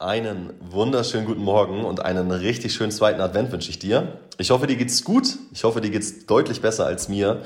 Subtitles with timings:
[0.00, 4.18] Einen wunderschönen guten Morgen und einen richtig schönen zweiten Advent wünsche ich dir.
[4.38, 5.36] Ich hoffe, dir geht's gut.
[5.52, 7.42] Ich hoffe, dir geht's deutlich besser als mir.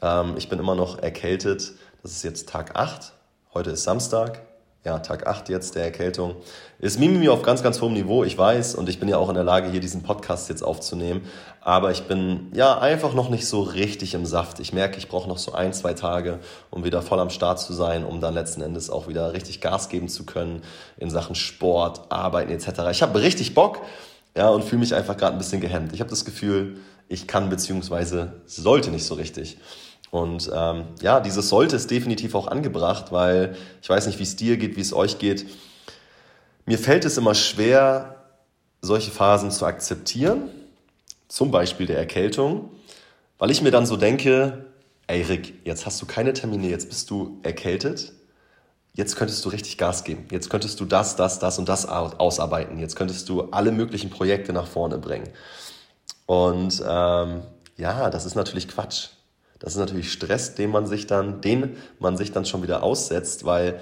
[0.00, 1.74] Ähm, ich bin immer noch erkältet.
[2.02, 3.12] Das ist jetzt Tag 8.
[3.52, 4.47] Heute ist Samstag
[4.88, 6.34] ja, Tag 8 jetzt der Erkältung.
[6.80, 9.34] Ist Mimimi auf ganz, ganz hohem Niveau, ich weiß, und ich bin ja auch in
[9.34, 11.22] der Lage, hier diesen Podcast jetzt aufzunehmen.
[11.60, 14.60] Aber ich bin ja einfach noch nicht so richtig im Saft.
[14.60, 16.38] Ich merke, ich brauche noch so ein, zwei Tage,
[16.70, 19.90] um wieder voll am Start zu sein, um dann letzten Endes auch wieder richtig Gas
[19.90, 20.62] geben zu können
[20.96, 22.68] in Sachen Sport, Arbeiten etc.
[22.90, 23.82] Ich habe richtig Bock
[24.34, 25.92] ja, und fühle mich einfach gerade ein bisschen gehemmt.
[25.92, 26.78] Ich habe das Gefühl,
[27.08, 29.58] ich kann beziehungsweise sollte nicht so richtig.
[30.10, 34.36] Und ähm, ja, dieses sollte ist definitiv auch angebracht, weil ich weiß nicht, wie es
[34.36, 35.46] dir geht, wie es euch geht.
[36.64, 38.16] Mir fällt es immer schwer,
[38.80, 40.50] solche Phasen zu akzeptieren,
[41.28, 42.70] zum Beispiel der Erkältung,
[43.38, 44.64] weil ich mir dann so denke,
[45.06, 48.12] ey Rick, jetzt hast du keine Termine, jetzt bist du erkältet,
[48.94, 52.78] jetzt könntest du richtig Gas geben, jetzt könntest du das, das, das und das ausarbeiten,
[52.78, 55.28] jetzt könntest du alle möglichen Projekte nach vorne bringen.
[56.26, 57.42] Und ähm,
[57.76, 59.08] ja, das ist natürlich Quatsch.
[59.58, 63.44] Das ist natürlich Stress, den man sich dann, den man sich dann schon wieder aussetzt,
[63.44, 63.80] weil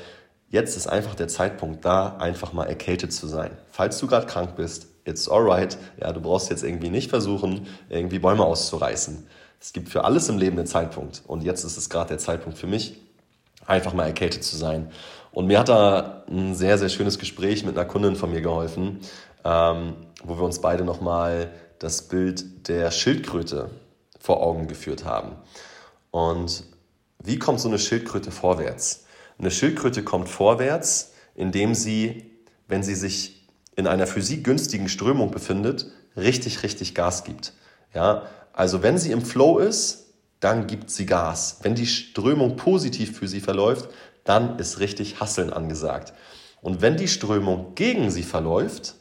[0.48, 3.50] jetzt ist einfach der Zeitpunkt da, einfach mal erkältet zu sein.
[3.70, 5.76] Falls du gerade krank bist, it's alright.
[6.00, 9.26] Ja, du brauchst jetzt irgendwie nicht versuchen, irgendwie Bäume auszureißen.
[9.60, 11.22] Es gibt für alles im Leben einen Zeitpunkt.
[11.26, 12.96] Und jetzt ist es gerade der Zeitpunkt für mich,
[13.66, 14.90] einfach mal erkältet zu sein.
[15.32, 19.00] Und mir hat da ein sehr, sehr schönes Gespräch mit einer Kundin von mir geholfen,
[19.44, 23.70] ähm, wo wir uns beide nochmal das Bild der Schildkröte
[24.26, 25.36] vor Augen geführt haben.
[26.10, 26.64] Und
[27.22, 29.04] wie kommt so eine Schildkröte vorwärts?
[29.38, 32.28] Eine Schildkröte kommt vorwärts, indem sie,
[32.66, 37.52] wenn sie sich in einer für sie günstigen Strömung befindet, richtig, richtig Gas gibt.
[37.94, 41.58] Ja, also wenn sie im Flow ist, dann gibt sie Gas.
[41.62, 43.88] Wenn die Strömung positiv für sie verläuft,
[44.24, 46.12] dann ist richtig Hasseln angesagt.
[46.62, 48.96] Und wenn die Strömung gegen sie verläuft,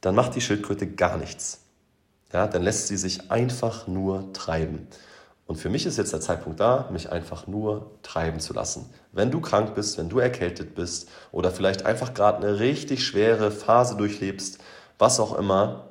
[0.00, 1.67] dann macht die Schildkröte gar nichts
[2.32, 4.86] ja, dann lässt sie sich einfach nur treiben.
[5.46, 8.92] Und für mich ist jetzt der Zeitpunkt da, mich einfach nur treiben zu lassen.
[9.12, 13.50] Wenn du krank bist, wenn du erkältet bist oder vielleicht einfach gerade eine richtig schwere
[13.50, 14.58] Phase durchlebst,
[14.98, 15.88] was auch immer,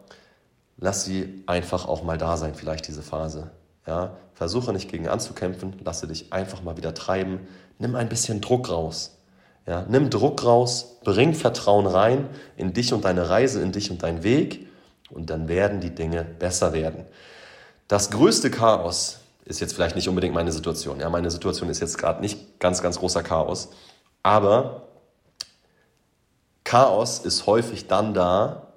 [0.77, 3.49] lass sie einfach auch mal da sein, vielleicht diese Phase.
[3.87, 7.47] Ja, versuche nicht gegen anzukämpfen, lasse dich einfach mal wieder treiben.
[7.79, 9.17] Nimm ein bisschen Druck raus.
[9.65, 14.03] Ja, nimm Druck raus, bring Vertrauen rein in dich und deine Reise, in dich und
[14.03, 14.66] deinen Weg
[15.09, 17.05] und dann werden die Dinge besser werden.
[17.87, 20.99] Das größte Chaos ist jetzt vielleicht nicht unbedingt meine Situation.
[20.99, 23.69] Ja, meine Situation ist jetzt gerade nicht ganz, ganz großer Chaos.
[24.23, 24.87] Aber
[26.65, 28.73] Chaos ist häufig dann da,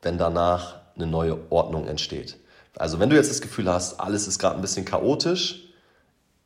[0.00, 2.36] wenn danach eine neue Ordnung entsteht.
[2.76, 5.68] Also wenn du jetzt das Gefühl hast, alles ist gerade ein bisschen chaotisch,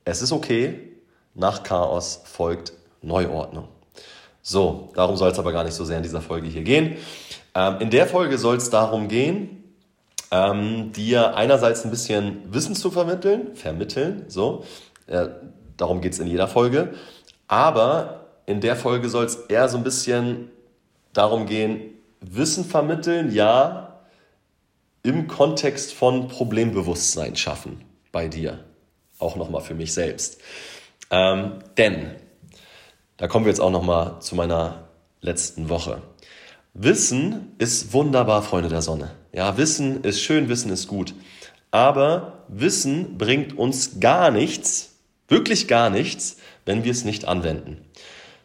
[0.05, 0.93] es ist okay,
[1.35, 3.69] nach Chaos folgt Neuordnung.
[4.41, 6.97] So, darum soll es aber gar nicht so sehr in dieser Folge hier gehen.
[7.57, 9.65] Ähm, in der Folge soll es darum gehen,
[10.31, 14.65] ähm, dir einerseits ein bisschen Wissen zu vermitteln, vermitteln, so.
[15.07, 15.29] Äh,
[15.79, 16.93] darum geht es in jeder Folge.
[17.49, 20.51] Aber in der Folge soll es eher so ein bisschen
[21.15, 24.01] darum gehen, Wissen vermitteln, ja,
[25.03, 28.65] im Kontext von Problembewusstsein schaffen bei dir.
[29.19, 30.41] Auch nochmal für mich selbst.
[31.11, 32.17] Ähm, denn
[33.17, 34.89] da kommen wir jetzt auch nochmal zu meiner
[35.21, 36.03] letzten Woche.
[36.79, 39.11] Wissen ist wunderbar, Freunde der Sonne.
[39.33, 41.15] Ja, Wissen ist schön, Wissen ist gut.
[41.71, 47.79] Aber Wissen bringt uns gar nichts, wirklich gar nichts, wenn wir es nicht anwenden.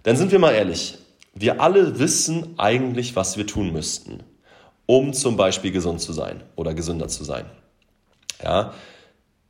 [0.06, 0.98] Denn sind wir mal ehrlich,
[1.34, 4.24] wir alle wissen eigentlich, was wir tun müssten,
[4.86, 7.46] um zum Beispiel gesund zu sein oder gesünder zu sein.
[8.42, 8.74] Ja,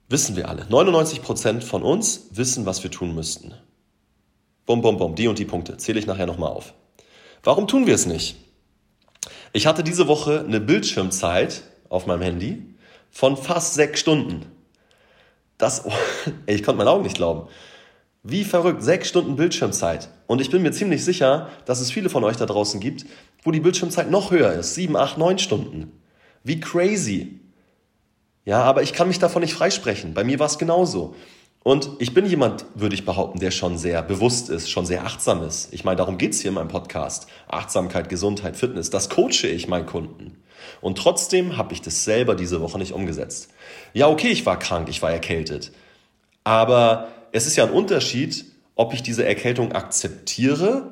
[0.10, 0.66] wissen wir alle.
[0.68, 3.54] 99 Prozent von uns wissen, was wir tun müssten.
[4.66, 5.78] Bum, bum, bum, die und die Punkte.
[5.78, 6.74] Zähle ich nachher nochmal auf.
[7.44, 8.38] Warum tun wir es nicht?
[9.54, 12.66] Ich hatte diese Woche eine Bildschirmzeit auf meinem Handy
[13.10, 14.46] von fast sechs Stunden.
[15.58, 15.84] Das,
[16.46, 17.50] ich konnte meinen Augen nicht glauben.
[18.24, 20.10] Wie verrückt, sechs Stunden Bildschirmzeit.
[20.28, 23.06] Und ich bin mir ziemlich sicher, dass es viele von euch da draußen gibt,
[23.44, 24.76] wo die Bildschirmzeit noch höher ist.
[24.76, 25.92] Sieben, acht, neun Stunden.
[26.44, 27.40] Wie crazy.
[28.46, 30.14] Ja, aber ich kann mich davon nicht freisprechen.
[30.14, 31.16] Bei mir war es genauso.
[31.64, 35.44] Und ich bin jemand, würde ich behaupten, der schon sehr bewusst ist, schon sehr achtsam
[35.44, 35.72] ist.
[35.72, 37.28] Ich meine, darum geht's hier in meinem Podcast.
[37.48, 40.42] Achtsamkeit, Gesundheit, Fitness, das coache ich meinen Kunden.
[40.82, 43.50] Und trotzdem habe ich das selber diese Woche nicht umgesetzt.
[43.94, 45.72] Ja, okay, ich war krank, ich war erkältet.
[46.44, 50.92] Aber es ist ja ein Unterschied, ob ich diese Erkältung akzeptiere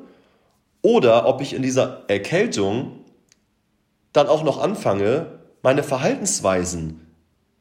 [0.82, 3.04] oder ob ich in dieser Erkältung
[4.12, 7.06] dann auch noch anfange, meine Verhaltensweisen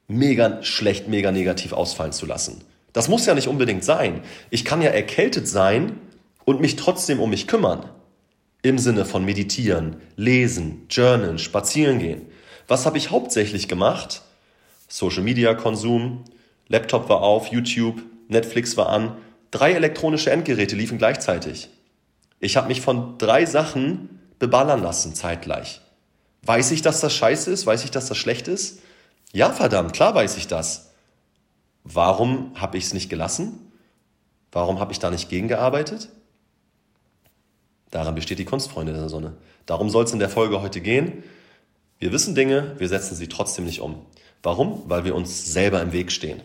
[0.08, 2.64] mega schlecht, mega negativ ausfallen zu lassen.
[2.94, 4.22] Das muss ja nicht unbedingt sein.
[4.50, 6.00] Ich kann ja erkältet sein
[6.46, 7.90] und mich trotzdem um mich kümmern.
[8.62, 12.24] Im Sinne von meditieren, lesen, journalen, spazieren gehen.
[12.68, 14.22] Was habe ich hauptsächlich gemacht?
[14.88, 16.26] Social Media Konsum,
[16.68, 19.18] Laptop war auf, YouTube, Netflix war an,
[19.52, 21.70] drei elektronische Endgeräte liefen gleichzeitig.
[22.40, 25.82] Ich habe mich von drei Sachen beballern lassen zeitgleich.
[26.44, 27.66] Weiß ich, dass das scheiße ist?
[27.66, 28.80] Weiß ich, dass das schlecht ist?
[29.32, 30.89] Ja, verdammt, klar weiß ich das.
[31.92, 33.72] Warum habe ich es nicht gelassen?
[34.52, 36.10] Warum habe ich da nicht gegengearbeitet?
[37.92, 39.38] Daran besteht die Kunst, Freunde der Sonne.
[39.66, 41.24] Darum soll es in der Folge heute gehen.
[41.98, 44.06] Wir wissen Dinge, wir setzen sie trotzdem nicht um.
[44.44, 44.84] Warum?
[44.86, 46.42] Weil wir uns selber im Weg stehen.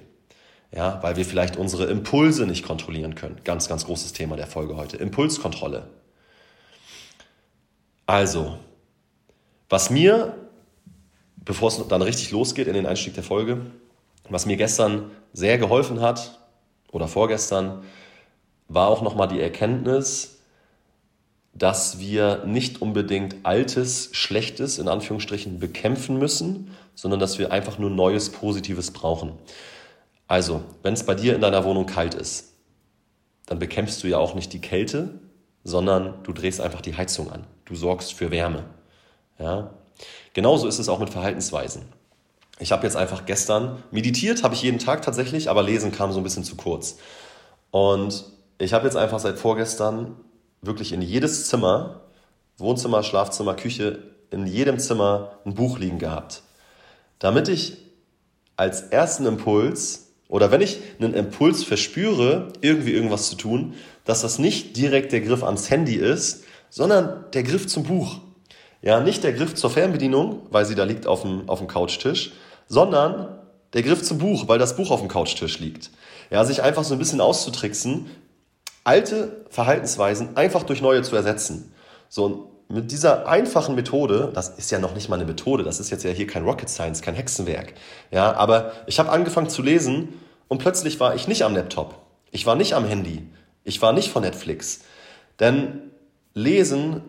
[0.73, 3.41] Ja, weil wir vielleicht unsere Impulse nicht kontrollieren können.
[3.45, 4.97] Ganz, ganz großes Thema der Folge heute.
[4.97, 5.89] Impulskontrolle.
[8.07, 8.59] Also,
[9.69, 10.35] was mir,
[11.37, 13.67] bevor es dann richtig losgeht in den Einstieg der Folge,
[14.29, 16.41] was mir gestern sehr geholfen hat
[16.93, 17.85] oder vorgestern,
[18.69, 20.39] war auch nochmal die Erkenntnis,
[21.53, 27.91] dass wir nicht unbedingt Altes, Schlechtes in Anführungsstrichen bekämpfen müssen, sondern dass wir einfach nur
[27.91, 29.33] Neues, Positives brauchen.
[30.27, 32.55] Also, wenn es bei dir in deiner Wohnung kalt ist,
[33.47, 35.21] dann bekämpfst du ja auch nicht die Kälte,
[35.63, 37.47] sondern du drehst einfach die Heizung an.
[37.67, 38.65] Du sorgst für Wärme.
[39.39, 39.75] Ja?
[40.33, 41.83] Genauso ist es auch mit Verhaltensweisen.
[42.61, 46.19] Ich habe jetzt einfach gestern meditiert, habe ich jeden Tag tatsächlich, aber lesen kam so
[46.19, 46.99] ein bisschen zu kurz.
[47.71, 48.25] Und
[48.59, 50.17] ich habe jetzt einfach seit vorgestern
[50.63, 52.03] wirklich in jedes Zimmer,
[52.57, 53.99] Wohnzimmer, Schlafzimmer, Küche,
[54.31, 56.43] in jedem Zimmer ein Buch liegen gehabt.
[57.19, 57.77] Damit ich
[58.57, 63.75] als ersten Impuls oder wenn ich einen Impuls verspüre, irgendwie irgendwas zu tun,
[64.05, 68.19] dass das nicht direkt der Griff ans Handy ist, sondern der Griff zum Buch.
[68.83, 72.33] Ja, nicht der Griff zur Fernbedienung, weil sie da liegt auf dem, auf dem Couchtisch,
[72.69, 73.39] sondern
[73.73, 75.91] der Griff zum Buch, weil das Buch auf dem Couchtisch liegt.
[76.31, 78.07] Ja, sich einfach so ein bisschen auszutricksen,
[78.85, 81.73] alte Verhaltensweisen einfach durch neue zu ersetzen.
[82.09, 85.91] So, mit dieser einfachen Methode, das ist ja noch nicht mal eine Methode, das ist
[85.91, 87.75] jetzt ja hier kein Rocket Science, kein Hexenwerk.
[88.11, 90.09] Ja, aber ich habe angefangen zu lesen
[90.49, 92.01] und plötzlich war ich nicht am Laptop.
[92.31, 93.29] Ich war nicht am Handy.
[93.65, 94.81] Ich war nicht von Netflix.
[95.41, 95.91] Denn
[96.35, 97.03] Lesen,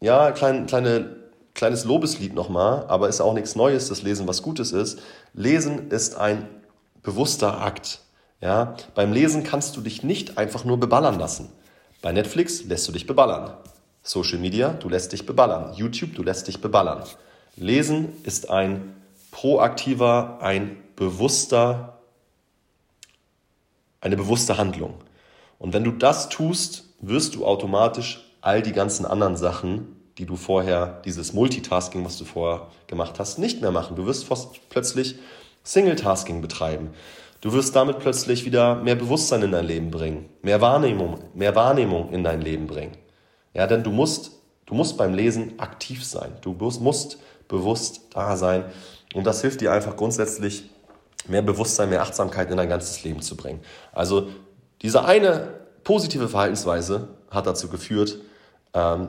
[0.00, 1.16] ja, klein, kleine,
[1.56, 5.00] kleines Lobeslied nochmal, aber ist auch nichts Neues, das Lesen was Gutes ist.
[5.34, 6.46] Lesen ist ein
[7.02, 8.00] bewusster Akt.
[8.40, 11.50] Ja, beim Lesen kannst du dich nicht einfach nur beballern lassen.
[12.02, 13.54] Bei Netflix lässt du dich beballern.
[14.02, 15.74] Social Media, du lässt dich beballern.
[15.74, 17.02] YouTube, du lässt dich beballern.
[17.56, 18.94] Lesen ist ein
[19.32, 21.96] proaktiver, ein bewusster
[24.06, 24.94] eine bewusste Handlung.
[25.58, 30.36] Und wenn du das tust, wirst du automatisch all die ganzen anderen Sachen, die du
[30.36, 33.96] vorher, dieses Multitasking, was du vorher gemacht hast, nicht mehr machen.
[33.96, 34.26] Du wirst
[34.70, 35.16] plötzlich
[35.62, 36.90] Single-Tasking betreiben.
[37.40, 42.12] Du wirst damit plötzlich wieder mehr Bewusstsein in dein Leben bringen, mehr Wahrnehmung, mehr Wahrnehmung
[42.12, 42.96] in dein Leben bringen.
[43.52, 44.32] Ja, denn du musst,
[44.64, 46.32] du musst beim Lesen aktiv sein.
[46.40, 48.64] Du musst bewusst da sein.
[49.14, 50.70] Und das hilft dir einfach grundsätzlich
[51.28, 53.60] mehr Bewusstsein, mehr Achtsamkeit in dein ganzes Leben zu bringen.
[53.92, 54.28] Also
[54.82, 55.54] diese eine
[55.84, 58.18] positive Verhaltensweise hat dazu geführt,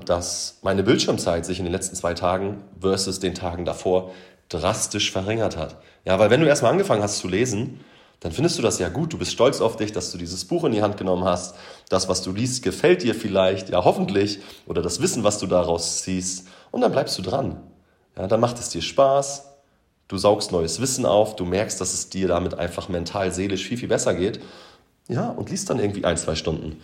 [0.05, 4.11] dass meine Bildschirmzeit sich in den letzten zwei Tagen versus den Tagen davor
[4.49, 5.75] drastisch verringert hat.
[6.05, 7.81] Ja, weil wenn du erstmal angefangen hast zu lesen,
[8.21, 9.11] dann findest du das ja gut.
[9.13, 11.55] Du bist stolz auf dich, dass du dieses Buch in die Hand genommen hast.
[11.89, 16.01] Das, was du liest, gefällt dir vielleicht, ja hoffentlich, oder das Wissen, was du daraus
[16.01, 16.47] ziehst.
[16.71, 17.61] Und dann bleibst du dran.
[18.17, 19.47] Ja, dann macht es dir Spaß,
[20.07, 23.77] Du saugst neues Wissen auf, du merkst, dass es dir damit einfach mental, seelisch viel,
[23.77, 24.39] viel besser geht.
[25.09, 26.81] Ja, und liest dann irgendwie ein, zwei Stunden.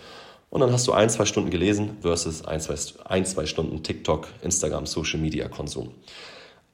[0.54, 4.28] Und dann hast du ein, zwei Stunden gelesen versus ein, zwei, ein, zwei Stunden TikTok,
[4.44, 5.96] Instagram, Social Media Konsum.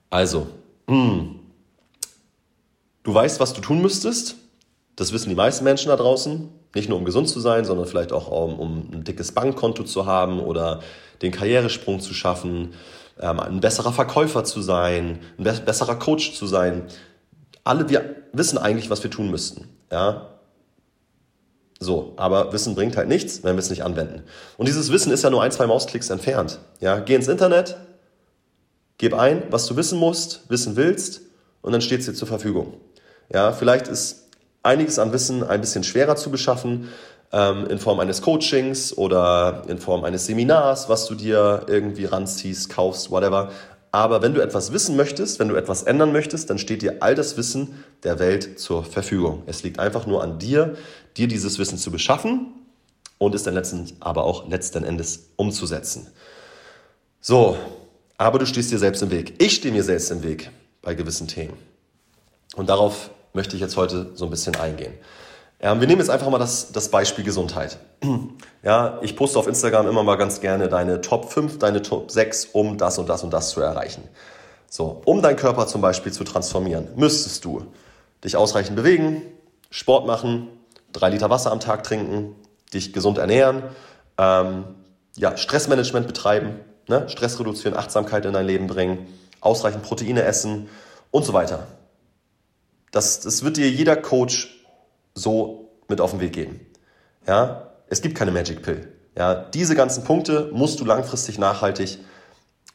[0.09, 0.47] Also,
[0.87, 1.39] mh, hm,
[3.03, 4.35] du weißt, was du tun müsstest.
[4.97, 6.49] Das wissen die meisten Menschen da draußen.
[6.75, 10.05] Nicht nur um gesund zu sein, sondern vielleicht auch um, um ein dickes Bankkonto zu
[10.05, 10.81] haben oder
[11.21, 12.73] den Karrieresprung zu schaffen
[13.21, 16.83] ähm, ein besserer Verkäufer zu sein, ein be besserer Coach zu sein.
[17.63, 19.69] Alle wir wissen eigentlich, was wir tun müssten.
[19.89, 20.38] Ja?
[21.79, 24.23] So, aber Wissen bringt halt nichts, wenn wir es nicht anwenden.
[24.57, 26.59] Und dieses Wissen ist ja nur ein, zwei Mausklicks entfernt.
[26.81, 26.99] Ja?
[26.99, 27.77] Geh ins Internet,
[28.97, 31.21] gib ein, was du wissen musst, wissen willst,
[31.61, 32.73] und dann steht es dir zur Verfügung.
[33.31, 34.29] Ja, vielleicht ist
[34.63, 36.89] einiges an Wissen ein bisschen schwerer zu beschaffen,
[37.31, 42.69] ähm, in Form eines Coachings oder in Form eines Seminars, was du dir irgendwie ranziehst,
[42.69, 43.51] kaufst, whatever.
[43.91, 47.15] Aber wenn du etwas wissen möchtest, wenn du etwas ändern möchtest, dann steht dir all
[47.15, 49.43] das Wissen der Welt zur Verfügung.
[49.47, 50.75] Es liegt einfach nur an dir,
[51.17, 52.47] dir dieses Wissen zu beschaffen
[53.17, 56.07] und es dann letzten, aber auch letzten Endes umzusetzen.
[57.19, 57.57] So,
[58.17, 59.41] aber du stehst dir selbst im Weg.
[59.41, 61.57] Ich stehe mir selbst im Weg bei gewissen Themen.
[62.55, 64.93] Und darauf möchte ich jetzt heute so ein bisschen eingehen.
[65.61, 67.77] Ja, wir nehmen jetzt einfach mal das, das Beispiel Gesundheit.
[68.61, 72.47] Ja, ich poste auf Instagram immer mal ganz gerne deine Top 5, deine Top 6,
[72.51, 74.03] um das und das und das zu erreichen.
[74.69, 77.65] So, um deinen Körper zum Beispiel zu transformieren, müsstest du
[78.21, 79.21] dich ausreichend bewegen,
[79.71, 80.49] Sport machen,
[80.91, 82.35] drei Liter Wasser am Tag trinken,
[82.73, 83.63] dich gesund ernähren,
[84.17, 84.65] ähm,
[85.15, 87.07] ja, Stressmanagement betreiben, ne?
[87.07, 89.07] Stress reduzieren, Achtsamkeit in dein Leben bringen,
[89.39, 90.67] ausreichend Proteine essen
[91.11, 91.67] und so weiter.
[92.91, 94.58] Das, das wird dir jeder Coach
[95.13, 96.65] so mit auf den Weg geben.
[97.27, 98.87] Ja, es gibt keine Magic Pill.
[99.17, 101.99] Ja, diese ganzen Punkte musst du langfristig nachhaltig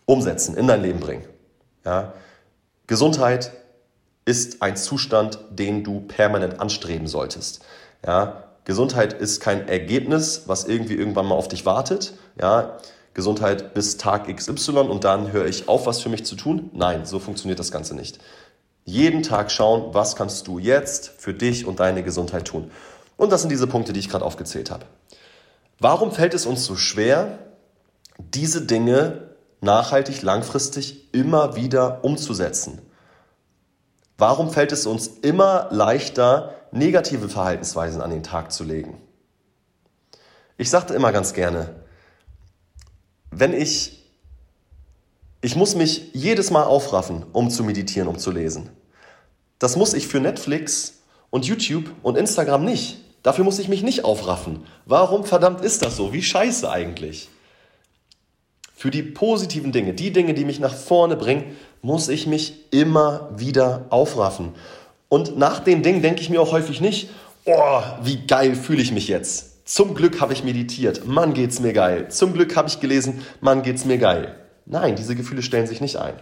[0.04, 1.24] umsetzen, in dein Leben bringen.
[1.84, 2.12] Ja,
[2.86, 3.52] Gesundheit
[4.24, 7.64] ist ein Zustand, den du permanent anstreben solltest.
[8.04, 12.14] Ja, Gesundheit ist kein Ergebnis, was irgendwie irgendwann mal auf dich wartet.
[12.40, 12.78] Ja,
[13.12, 16.70] Gesundheit bis Tag XY und dann höre ich auf, was für mich zu tun.
[16.72, 18.18] Nein, so funktioniert das Ganze nicht.
[18.84, 22.70] Jeden Tag schauen, was kannst du jetzt für dich und deine Gesundheit tun.
[23.16, 24.84] Und das sind diese Punkte, die ich gerade aufgezählt habe.
[25.78, 27.38] Warum fällt es uns so schwer,
[28.18, 32.80] diese Dinge nachhaltig, langfristig immer wieder umzusetzen?
[34.18, 39.00] Warum fällt es uns immer leichter, negative Verhaltensweisen an den Tag zu legen?
[40.56, 41.74] Ich sagte immer ganz gerne,
[43.30, 44.03] wenn ich
[45.44, 48.70] ich muss mich jedes Mal aufraffen, um zu meditieren, um zu lesen.
[49.58, 52.96] Das muss ich für Netflix und YouTube und Instagram nicht.
[53.22, 54.64] Dafür muss ich mich nicht aufraffen.
[54.86, 56.14] Warum verdammt ist das so?
[56.14, 57.28] Wie scheiße eigentlich?
[58.74, 63.28] Für die positiven Dinge, die Dinge, die mich nach vorne bringen, muss ich mich immer
[63.36, 64.54] wieder aufraffen.
[65.10, 67.10] Und nach den Dingen denke ich mir auch häufig nicht,
[67.44, 69.68] oh, wie geil fühle ich mich jetzt.
[69.68, 72.08] Zum Glück habe ich meditiert, Mann geht's mir geil.
[72.08, 74.38] Zum Glück habe ich gelesen, Mann geht's mir geil.
[74.66, 76.14] Nein, diese Gefühle stellen sich nicht ein.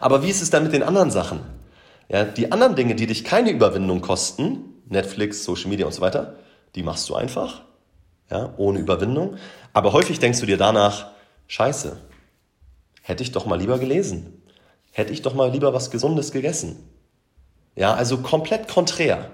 [0.00, 1.40] Aber wie ist es dann mit den anderen Sachen?
[2.08, 6.36] Ja, die anderen Dinge, die dich keine Überwindung kosten, Netflix, Social Media und so weiter,
[6.74, 7.62] die machst du einfach,
[8.30, 9.36] ja, ohne Überwindung.
[9.72, 11.10] Aber häufig denkst du dir danach,
[11.46, 11.96] scheiße,
[13.02, 14.42] hätte ich doch mal lieber gelesen.
[14.92, 16.88] Hätte ich doch mal lieber was Gesundes gegessen.
[17.76, 19.30] Ja, also komplett konträr.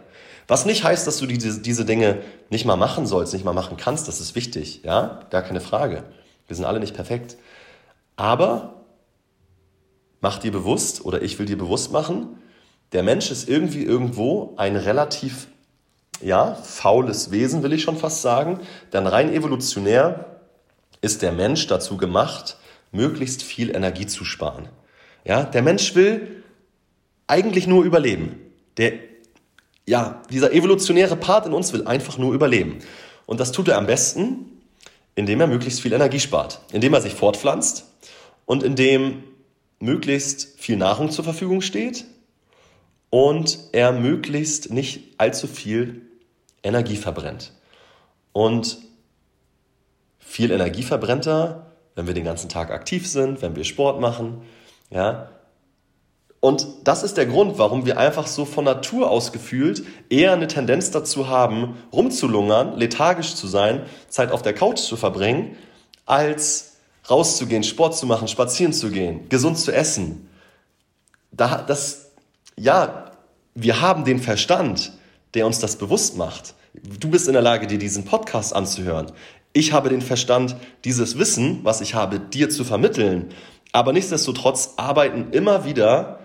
[0.48, 2.18] Was nicht heißt, dass du diese, diese Dinge
[2.50, 6.04] nicht mal machen sollst, nicht mal machen kannst, das ist wichtig, ja, gar keine Frage.
[6.46, 7.36] Wir sind alle nicht perfekt.
[8.16, 8.84] Aber
[10.20, 12.38] mach dir bewusst, oder ich will dir bewusst machen,
[12.92, 15.48] der Mensch ist irgendwie irgendwo ein relativ,
[16.20, 18.60] ja, faules Wesen, will ich schon fast sagen.
[18.92, 20.40] Denn rein evolutionär
[21.02, 22.56] ist der Mensch dazu gemacht,
[22.92, 24.68] möglichst viel Energie zu sparen.
[25.24, 26.42] Ja, der Mensch will
[27.26, 28.40] eigentlich nur überleben.
[28.76, 28.94] Der,
[29.86, 32.78] ja, dieser evolutionäre Part in uns will einfach nur überleben.
[33.26, 34.55] Und das tut er am besten,
[35.16, 37.86] indem er möglichst viel Energie spart, indem er sich fortpflanzt
[38.44, 39.24] und indem
[39.80, 42.04] möglichst viel Nahrung zur Verfügung steht
[43.10, 46.02] und er möglichst nicht allzu viel
[46.62, 47.52] Energie verbrennt.
[48.32, 48.78] Und
[50.18, 54.42] viel Energie verbrennt er, wenn wir den ganzen Tag aktiv sind, wenn wir Sport machen,
[54.90, 55.30] ja.
[56.46, 60.46] Und das ist der Grund, warum wir einfach so von Natur aus gefühlt eher eine
[60.46, 65.56] Tendenz dazu haben, rumzulungern, lethargisch zu sein, Zeit auf der Couch zu verbringen,
[66.04, 66.76] als
[67.10, 70.30] rauszugehen, Sport zu machen, spazieren zu gehen, gesund zu essen.
[71.32, 72.12] Da, das,
[72.56, 73.10] ja,
[73.56, 74.92] wir haben den Verstand,
[75.34, 76.54] der uns das bewusst macht.
[77.00, 79.10] Du bist in der Lage, dir diesen Podcast anzuhören.
[79.52, 83.30] Ich habe den Verstand, dieses Wissen, was ich habe, dir zu vermitteln.
[83.72, 86.20] Aber nichtsdestotrotz arbeiten immer wieder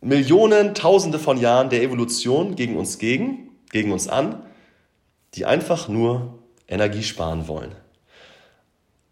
[0.00, 4.42] Millionen, Tausende von Jahren der Evolution gegen uns gegen, gegen uns an,
[5.34, 6.38] die einfach nur
[6.68, 7.74] Energie sparen wollen.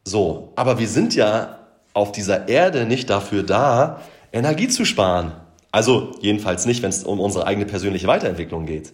[0.05, 1.61] So, aber wir sind ja
[1.95, 5.33] auf dieser Erde nicht dafür da, Energie zu sparen.
[5.71, 8.93] Also jedenfalls nicht, wenn es um unsere eigene persönliche Weiterentwicklung geht.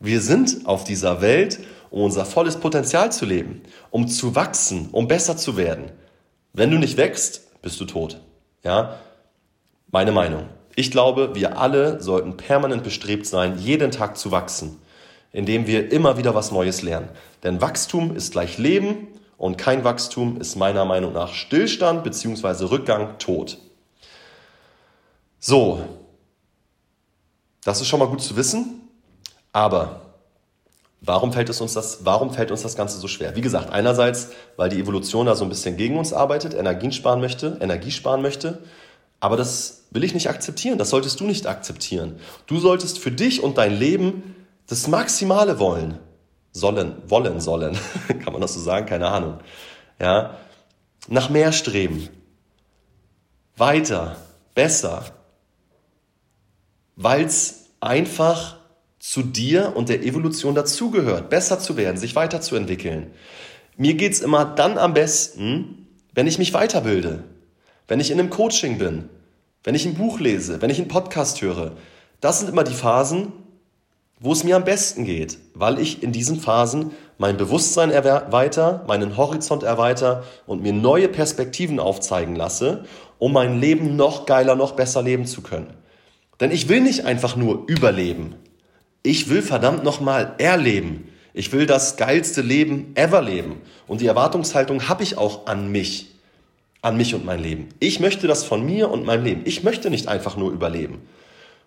[0.00, 5.08] Wir sind auf dieser Welt, um unser volles Potenzial zu leben, um zu wachsen, um
[5.08, 5.92] besser zu werden.
[6.52, 8.20] Wenn du nicht wächst, bist du tot.
[8.62, 8.98] Ja?
[9.90, 10.48] Meine Meinung.
[10.76, 14.80] Ich glaube, wir alle sollten permanent bestrebt sein, jeden Tag zu wachsen,
[15.32, 17.08] indem wir immer wieder was Neues lernen.
[17.42, 22.64] Denn Wachstum ist gleich Leben und kein Wachstum ist meiner Meinung nach Stillstand bzw.
[22.64, 23.58] Rückgang tot.
[25.38, 25.80] So,
[27.62, 28.88] das ist schon mal gut zu wissen,
[29.52, 30.00] aber
[31.00, 33.36] warum fällt, es uns das, warum fällt uns das Ganze so schwer?
[33.36, 37.20] Wie gesagt, einerseits, weil die Evolution da so ein bisschen gegen uns arbeitet, Energien sparen
[37.20, 38.62] möchte, Energie sparen möchte,
[39.24, 42.16] aber das will ich nicht akzeptieren, das solltest du nicht akzeptieren.
[42.46, 44.34] Du solltest für dich und dein Leben
[44.66, 45.98] das Maximale wollen.
[46.52, 47.74] Sollen, wollen sollen,
[48.22, 49.38] kann man das so sagen, keine Ahnung.
[49.98, 50.36] Ja,
[51.08, 52.10] nach mehr streben,
[53.56, 54.16] weiter,
[54.54, 55.06] besser,
[56.94, 58.58] weil es einfach
[58.98, 63.10] zu dir und der Evolution dazugehört, besser zu werden, sich weiterzuentwickeln.
[63.78, 67.24] Mir geht's immer dann am besten, wenn ich mich weiterbilde,
[67.88, 69.08] wenn ich in einem Coaching bin,
[69.64, 71.72] wenn ich ein Buch lese, wenn ich einen Podcast höre.
[72.20, 73.32] Das sind immer die Phasen,
[74.20, 79.16] wo es mir am besten geht, weil ich in diesen Phasen mein Bewusstsein erweiter, meinen
[79.16, 82.84] Horizont erweiter und mir neue Perspektiven aufzeigen lasse,
[83.18, 85.72] um mein Leben noch geiler, noch besser leben zu können.
[86.40, 88.34] Denn ich will nicht einfach nur überleben.
[89.02, 91.08] Ich will verdammt nochmal erleben.
[91.32, 93.60] Ich will das geilste Leben ever leben.
[93.86, 96.13] Und die Erwartungshaltung habe ich auch an mich.
[96.84, 97.70] An mich und mein Leben.
[97.80, 99.42] Ich möchte das von mir und meinem Leben.
[99.46, 101.00] Ich möchte nicht einfach nur überleben.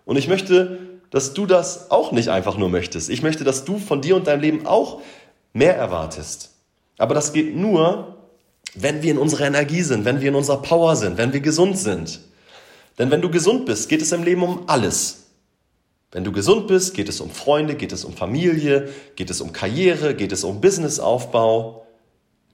[0.04, 0.78] Und ich möchte,
[1.10, 3.10] dass du das auch nicht einfach nur möchtest.
[3.10, 5.00] Ich möchte, dass du von dir und deinem Leben auch
[5.52, 6.52] mehr erwartest.
[6.98, 8.14] Aber das geht nur,
[8.76, 11.76] wenn wir in unserer Energie sind, wenn wir in unserer Power sind, wenn wir gesund
[11.76, 12.20] sind.
[12.96, 15.26] Denn wenn du gesund bist, geht es im Leben um alles.
[16.12, 19.52] Wenn du gesund bist, geht es um Freunde, geht es um Familie, geht es um
[19.52, 21.87] Karriere, geht es um Businessaufbau,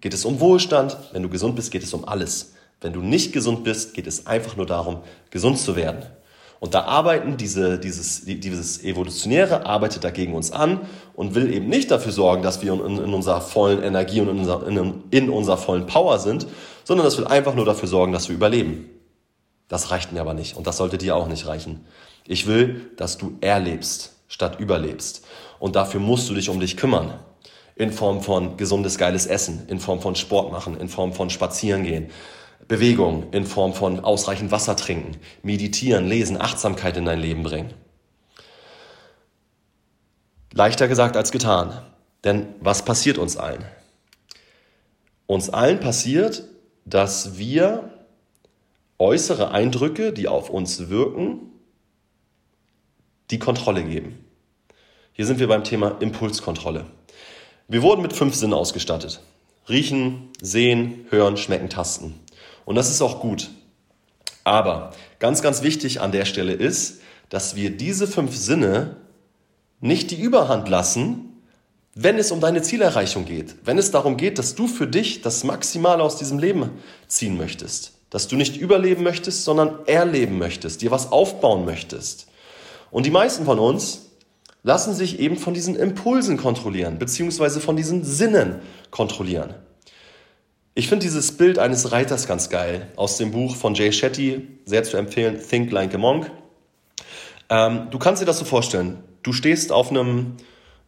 [0.01, 0.97] geht es um Wohlstand.
[1.13, 2.55] Wenn du gesund bist, geht es um alles.
[2.81, 6.05] Wenn du nicht gesund bist, geht es einfach nur darum, gesund zu werden.
[6.61, 10.81] Und da arbeiten diese, dieses, dieses Evolutionäre arbeitet dagegen uns an
[11.15, 14.39] und will eben nicht dafür sorgen, dass wir in, in unserer vollen Energie und in
[14.39, 16.47] unserer, in, in unserer vollen Power sind,
[16.85, 18.89] sondern das will einfach nur dafür sorgen, dass wir überleben.
[19.69, 21.85] Das reicht mir aber nicht und das sollte dir auch nicht reichen.
[22.27, 25.25] Ich will, dass du erlebst statt überlebst.
[25.59, 27.15] Und dafür musst du dich um dich kümmern.
[27.76, 31.83] In Form von gesundes, geiles Essen, in Form von Sport machen, in Form von Spazieren
[31.83, 32.11] gehen,
[32.69, 37.75] Bewegung, in Form von ausreichend Wasser trinken, meditieren, lesen, Achtsamkeit in dein Leben bringen.
[40.52, 41.83] Leichter gesagt als getan.
[42.23, 43.64] Denn was passiert uns allen?
[45.26, 46.45] Uns allen passiert,
[46.85, 47.90] dass wir
[48.99, 51.50] äußere Eindrücke, die auf uns wirken,
[53.31, 54.25] die Kontrolle geben.
[55.12, 56.87] Hier sind wir beim Thema Impulskontrolle.
[57.68, 59.21] Wir wurden mit fünf Sinnen ausgestattet.
[59.68, 62.14] Riechen, sehen, hören, schmecken, tasten.
[62.64, 63.50] Und das ist auch gut.
[64.44, 68.97] Aber ganz, ganz wichtig an der Stelle ist, dass wir diese fünf Sinne
[69.80, 71.43] nicht die Überhand lassen,
[71.95, 73.54] wenn es um deine Zielerreichung geht.
[73.65, 76.71] Wenn es darum geht, dass du für dich das Maximale aus diesem Leben
[77.06, 82.28] ziehen möchtest dass du nicht überleben möchtest, sondern erleben möchtest, dir was aufbauen möchtest.
[82.93, 84.03] Und die meisten von uns
[84.65, 89.55] lassen sich eben von diesen Impulsen kontrollieren, beziehungsweise von diesen Sinnen kontrollieren.
[90.75, 94.83] Ich finde dieses Bild eines Reiters ganz geil aus dem Buch von Jay Shetty, sehr
[94.83, 96.31] zu empfehlen, Think Like a Monk.
[97.49, 98.99] Ähm, du kannst dir das so vorstellen.
[99.23, 100.39] Du stehst auf einem,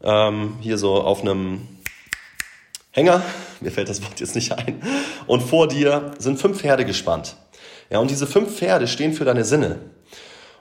[0.03, 1.69] ähm, hier so auf einem
[2.91, 3.23] Hänger,
[3.61, 4.83] mir fällt das Wort jetzt nicht ein,
[5.27, 7.37] und vor dir sind fünf Pferde gespannt.
[7.91, 9.79] Ja, und diese fünf Pferde stehen für deine Sinne.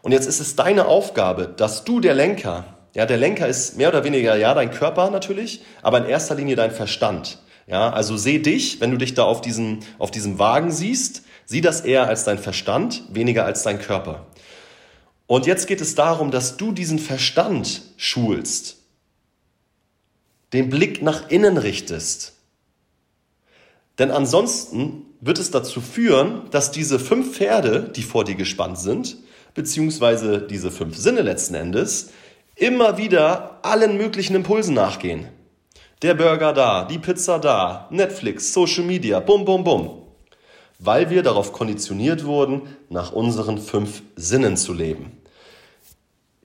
[0.01, 3.89] Und jetzt ist es deine Aufgabe, dass du der Lenker, ja, der Lenker ist mehr
[3.89, 7.39] oder weniger, ja, dein Körper natürlich, aber in erster Linie dein Verstand.
[7.67, 11.61] Ja, also seh dich, wenn du dich da auf diesem, auf diesem Wagen siehst, sieh
[11.61, 14.25] das eher als dein Verstand, weniger als dein Körper.
[15.27, 18.77] Und jetzt geht es darum, dass du diesen Verstand schulst
[20.55, 22.33] den Blick nach innen richtest.
[23.99, 29.17] Denn ansonsten wird es dazu führen, dass diese fünf Pferde, die vor dir gespannt sind,
[29.53, 32.11] beziehungsweise diese fünf Sinne letzten Endes,
[32.55, 35.27] immer wieder allen möglichen Impulsen nachgehen.
[36.01, 40.01] Der Burger da, die Pizza da, Netflix, Social Media, bum, bum, bum.
[40.79, 45.21] Weil wir darauf konditioniert wurden, nach unseren fünf Sinnen zu leben.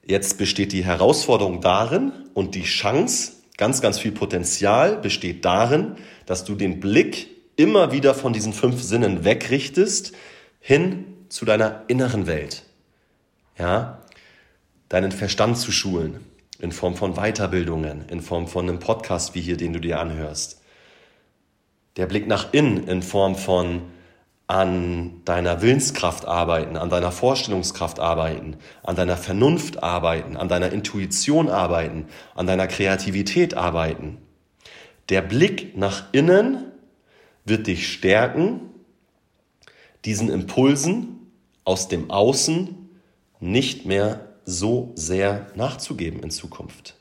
[0.05, 5.95] Jetzt besteht die Herausforderung darin und die Chance, Ganz, ganz viel Potenzial besteht darin,
[6.25, 10.13] dass du den Blick immer wieder von diesen fünf Sinnen wegrichtest
[10.59, 12.63] hin zu deiner inneren Welt.
[13.59, 14.00] Ja,
[14.91, 16.19] deinen Verstand zu schulen
[16.59, 20.61] in Form von Weiterbildungen, in Form von einem Podcast wie hier, den du dir anhörst.
[21.95, 23.83] Der Blick nach innen in Form von
[24.47, 31.47] an deiner Willenskraft arbeiten, an deiner Vorstellungskraft arbeiten, an deiner Vernunft arbeiten, an deiner Intuition
[31.47, 34.17] arbeiten, an deiner Kreativität arbeiten.
[35.07, 36.65] Der Blick nach innen
[37.45, 38.59] wird dich stärken,
[40.03, 41.31] diesen Impulsen
[41.63, 42.89] aus dem Außen
[43.39, 46.95] nicht mehr so sehr nachzugeben in Zukunft.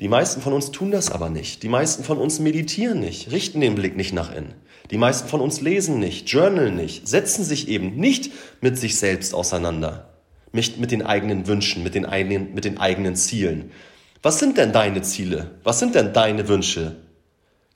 [0.00, 1.62] Die meisten von uns tun das aber nicht.
[1.62, 4.54] Die meisten von uns meditieren nicht, richten den Blick nicht nach innen.
[4.90, 9.34] Die meisten von uns lesen nicht, journalen nicht, setzen sich eben nicht mit sich selbst
[9.34, 10.08] auseinander,
[10.52, 13.72] nicht mit den eigenen Wünschen, mit den eigenen, mit den eigenen Zielen.
[14.22, 15.50] Was sind denn deine Ziele?
[15.64, 16.96] Was sind denn deine Wünsche?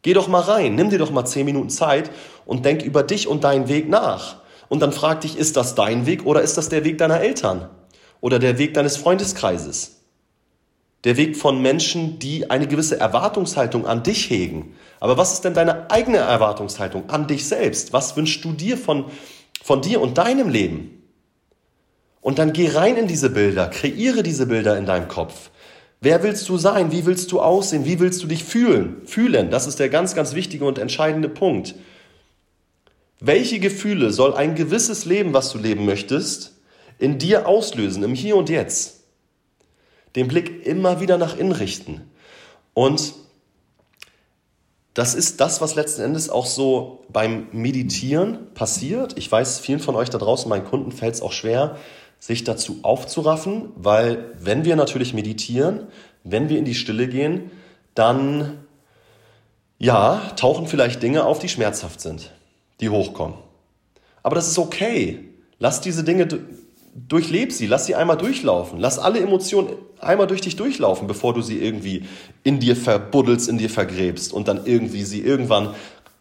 [0.02, 2.10] Geh doch mal rein, nimm dir doch mal zehn Minuten Zeit
[2.46, 4.36] und denk über dich und deinen Weg nach.
[4.68, 7.68] Und dann frag dich, ist das dein Weg oder ist das der Weg deiner Eltern?
[8.22, 10.02] Oder der Weg deines Freundeskreises?
[11.04, 14.74] der Weg von Menschen, die eine gewisse Erwartungshaltung an dich hegen.
[15.00, 17.92] Aber was ist denn deine eigene Erwartungshaltung an dich selbst?
[17.92, 19.06] Was wünschst du dir von,
[19.62, 21.02] von dir und deinem Leben?
[22.20, 25.50] Und dann geh rein in diese Bilder, kreiere diese Bilder in deinem Kopf.
[26.00, 26.92] Wer willst du sein?
[26.92, 27.84] Wie willst du aussehen?
[27.84, 29.02] Wie willst du dich fühlen?
[29.04, 31.74] Fühlen, das ist der ganz, ganz wichtige und entscheidende Punkt.
[33.18, 36.51] Welche Gefühle soll ein gewisses Leben, was du leben möchtest,
[37.02, 39.00] in dir auslösen, im Hier und Jetzt?
[40.14, 42.08] Den Blick immer wieder nach innen richten.
[42.74, 43.14] Und
[44.94, 49.18] das ist das, was letzten Endes auch so beim Meditieren passiert.
[49.18, 51.76] Ich weiß, vielen von euch da draußen, meinen Kunden, fällt es auch schwer,
[52.20, 55.88] sich dazu aufzuraffen, weil wenn wir natürlich meditieren,
[56.22, 57.50] wenn wir in die Stille gehen,
[57.94, 58.64] dann
[59.78, 62.30] ja, tauchen vielleicht Dinge auf, die schmerzhaft sind,
[62.80, 63.36] die hochkommen.
[64.22, 65.28] Aber das ist okay.
[65.58, 66.28] Lass diese Dinge
[66.94, 68.78] durchleb sie, lass sie einmal durchlaufen.
[68.78, 72.04] Lass alle Emotionen einmal durch dich durchlaufen, bevor du sie irgendwie
[72.42, 75.74] in dir verbuddelst, in dir vergräbst und dann irgendwie sie irgendwann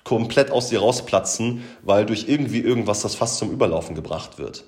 [0.04, 4.64] komplett aus dir rausplatzen, weil durch irgendwie irgendwas das fast zum Überlaufen gebracht wird.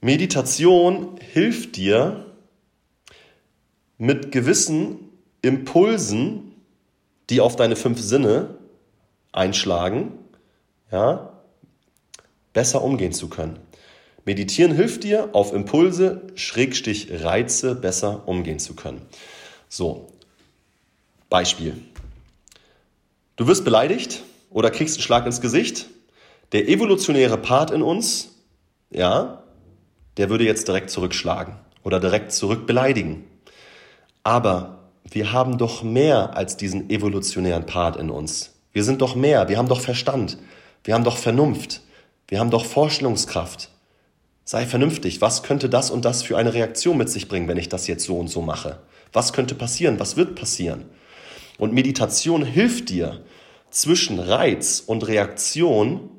[0.00, 2.26] Meditation hilft dir
[3.98, 5.10] mit gewissen
[5.42, 6.54] Impulsen,
[7.28, 8.56] die auf deine fünf Sinne
[9.30, 10.12] einschlagen,
[10.90, 11.34] ja,
[12.52, 13.58] besser umgehen zu können.
[14.24, 19.02] Meditieren hilft dir, auf Impulse, Schrägstich Reize besser umgehen zu können.
[19.68, 20.08] So,
[21.28, 21.80] Beispiel.
[23.36, 25.86] Du wirst beleidigt oder kriegst einen Schlag ins Gesicht.
[26.52, 28.34] Der evolutionäre Part in uns,
[28.90, 29.42] ja,
[30.16, 31.54] der würde jetzt direkt zurückschlagen
[31.84, 33.24] oder direkt zurückbeleidigen.
[34.22, 38.52] Aber wir haben doch mehr als diesen evolutionären Part in uns.
[38.72, 40.38] Wir sind doch mehr, wir haben doch Verstand,
[40.84, 41.80] wir haben doch Vernunft,
[42.28, 43.70] wir haben doch Vorstellungskraft,
[44.50, 45.20] Sei vernünftig.
[45.20, 48.04] Was könnte das und das für eine Reaktion mit sich bringen, wenn ich das jetzt
[48.04, 48.80] so und so mache?
[49.12, 50.00] Was könnte passieren?
[50.00, 50.86] Was wird passieren?
[51.56, 53.20] Und Meditation hilft dir,
[53.70, 56.10] zwischen Reiz und Reaktion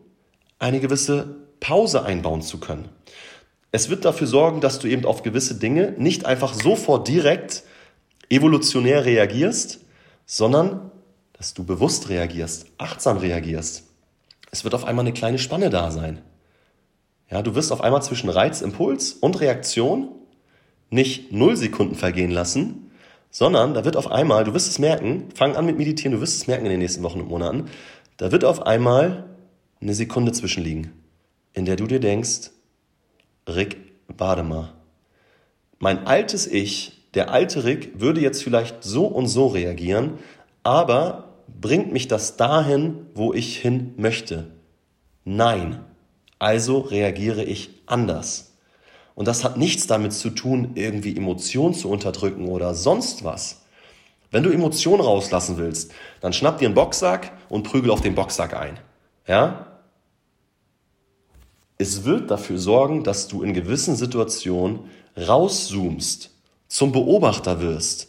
[0.60, 2.88] eine gewisse Pause einbauen zu können.
[3.74, 7.64] Es wird dafür sorgen, dass du eben auf gewisse Dinge nicht einfach sofort direkt
[8.30, 9.82] evolutionär reagierst,
[10.26, 10.90] sondern
[11.34, 13.84] dass du bewusst reagierst, achtsam reagierst.
[14.52, 16.22] Es wird auf einmal eine kleine Spanne da sein.
[17.32, 20.10] Ja, du wirst auf einmal zwischen Reiz, Impuls und Reaktion
[20.90, 22.92] nicht null Sekunden vergehen lassen,
[23.30, 26.36] sondern da wird auf einmal, du wirst es merken, fang an mit Meditieren, du wirst
[26.36, 27.70] es merken in den nächsten Wochen und Monaten,
[28.18, 29.30] da wird auf einmal
[29.80, 30.92] eine Sekunde zwischenliegen,
[31.54, 32.52] in der du dir denkst,
[33.48, 33.78] Rick,
[34.10, 34.74] warte mal.
[35.80, 40.20] Mein altes Ich, der alte Rick, würde jetzt vielleicht so und so reagieren,
[40.64, 44.52] aber bringt mich das dahin, wo ich hin möchte?
[45.24, 45.86] Nein.
[46.42, 48.54] Also reagiere ich anders.
[49.14, 53.62] Und das hat nichts damit zu tun, irgendwie Emotionen zu unterdrücken oder sonst was.
[54.32, 58.56] Wenn du Emotionen rauslassen willst, dann schnapp dir einen Boxsack und prügel auf den Boxsack
[58.56, 58.80] ein.
[59.28, 59.68] Ja?
[61.78, 64.80] Es wird dafür sorgen, dass du in gewissen Situationen
[65.16, 66.32] rauszoomst,
[66.68, 68.08] zum Beobachter wirst.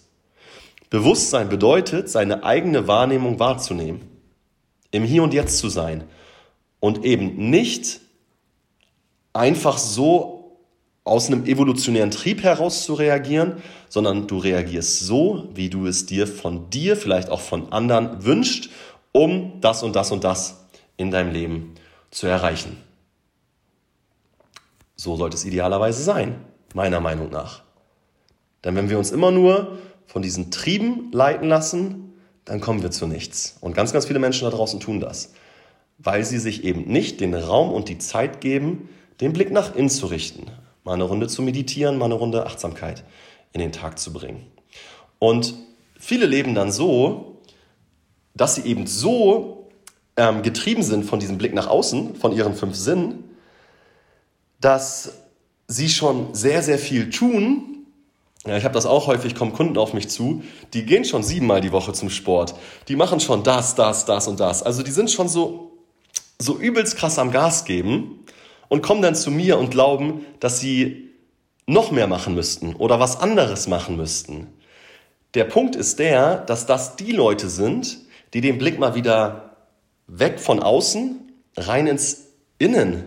[0.89, 4.01] Bewusstsein bedeutet, seine eigene Wahrnehmung wahrzunehmen,
[4.91, 6.05] im Hier und Jetzt zu sein
[6.81, 8.01] und eben nicht
[9.33, 10.43] einfach so
[11.05, 16.27] aus einem evolutionären Trieb heraus zu reagieren, sondern du reagierst so, wie du es dir
[16.27, 18.71] von dir, vielleicht auch von anderen wünscht,
[19.11, 20.65] um das und das und das
[20.97, 21.75] in deinem Leben
[22.11, 22.77] zu erreichen.
[24.95, 26.37] So sollte es idealerweise sein,
[26.75, 27.63] meiner Meinung nach.
[28.65, 32.13] Denn wenn wir uns immer nur von diesen Trieben leiten lassen,
[32.45, 33.57] dann kommen wir zu nichts.
[33.61, 35.33] Und ganz, ganz viele Menschen da draußen tun das,
[35.99, 38.89] weil sie sich eben nicht den Raum und die Zeit geben,
[39.21, 40.51] den Blick nach innen zu richten,
[40.85, 43.05] mal eine Runde zu meditieren, mal eine Runde Achtsamkeit
[43.53, 44.47] in den Tag zu bringen.
[45.19, 45.55] Und
[45.99, 47.41] viele leben dann so,
[48.35, 49.69] dass sie eben so
[50.17, 53.25] ähm, getrieben sind von diesem Blick nach außen, von ihren fünf Sinnen,
[54.61, 55.13] dass
[55.69, 57.87] sie schon sehr, sehr viel tun.
[58.47, 60.43] Ja, ich habe das auch häufig, kommen Kunden auf mich zu,
[60.75, 62.55] die gehen schon siebenmal die Woche zum Sport.
[62.89, 64.63] Die machen schon das, das, das und das.
[64.63, 65.73] Also die sind schon so,
[66.41, 68.22] so übelst krass am Gas geben
[68.73, 71.11] und kommen dann zu mir und glauben, dass sie
[71.67, 74.47] noch mehr machen müssten oder was anderes machen müssten.
[75.35, 77.99] Der Punkt ist der, dass das die Leute sind,
[78.33, 79.57] die den Blick mal wieder
[80.07, 81.21] weg von außen
[81.55, 83.05] rein ins Innen,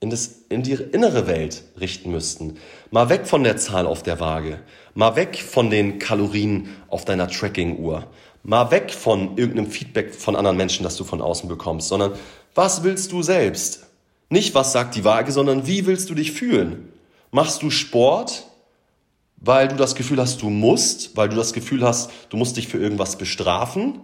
[0.00, 2.58] in, das, in die innere Welt richten müssten.
[2.90, 4.60] Mal weg von der Zahl auf der Waage,
[4.92, 8.08] mal weg von den Kalorien auf deiner Tracking-Uhr,
[8.42, 12.12] mal weg von irgendeinem Feedback von anderen Menschen, das du von außen bekommst, sondern
[12.54, 13.86] was willst du selbst?
[14.32, 16.90] Nicht, was sagt die Waage, sondern wie willst du dich fühlen?
[17.32, 18.46] Machst du Sport,
[19.36, 22.66] weil du das Gefühl hast, du musst, weil du das Gefühl hast, du musst dich
[22.66, 24.00] für irgendwas bestrafen?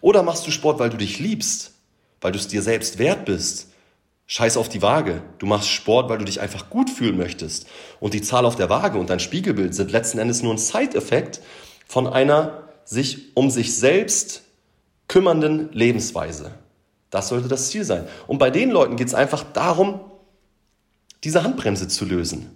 [0.00, 1.72] Oder machst du Sport, weil du dich liebst,
[2.20, 3.72] weil du es dir selbst wert bist?
[4.28, 5.24] Scheiß auf die Waage.
[5.40, 7.66] Du machst Sport, weil du dich einfach gut fühlen möchtest.
[7.98, 11.40] Und die Zahl auf der Waage und dein Spiegelbild sind letzten Endes nur ein Side-Effekt
[11.88, 14.42] von einer sich um sich selbst
[15.08, 16.61] kümmernden Lebensweise.
[17.12, 18.08] Das sollte das Ziel sein.
[18.26, 20.00] Und bei den Leuten geht es einfach darum,
[21.22, 22.50] diese Handbremse zu lösen.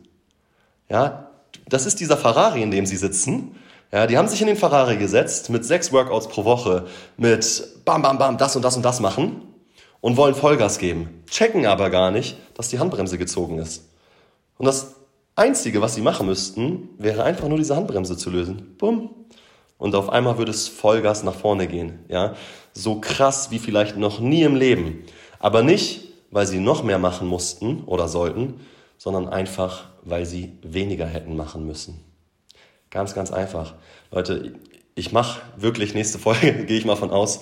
[0.88, 1.30] Ja,
[1.68, 3.54] das ist dieser Ferrari, in dem sie sitzen.
[3.92, 6.86] Ja, die haben sich in den Ferrari gesetzt mit sechs Workouts pro Woche,
[7.18, 9.42] mit bam, bam, bam, das und das und das machen
[10.00, 13.90] und wollen Vollgas geben, checken aber gar nicht, dass die Handbremse gezogen ist.
[14.56, 14.94] Und das
[15.34, 18.74] Einzige, was sie machen müssten, wäre einfach nur diese Handbremse zu lösen.
[18.78, 19.10] Bumm.
[19.78, 22.04] Und auf einmal würde es Vollgas nach vorne gehen.
[22.08, 22.34] Ja,
[22.72, 25.04] so krass wie vielleicht noch nie im Leben.
[25.38, 28.60] Aber nicht, weil sie noch mehr machen mussten oder sollten,
[28.98, 32.02] sondern einfach, weil sie weniger hätten machen müssen.
[32.90, 33.74] Ganz, ganz einfach.
[34.10, 34.54] Leute,
[34.94, 37.40] ich mache wirklich nächste Folge, gehe ich mal von aus,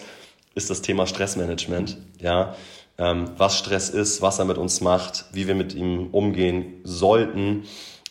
[0.54, 1.98] ist das Thema Stressmanagement.
[2.20, 2.54] Ja,
[2.98, 7.64] ähm, was Stress ist, was er mit uns macht, wie wir mit ihm umgehen sollten.